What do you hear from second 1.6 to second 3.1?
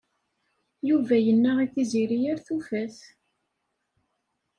i Tiziri ar tufat.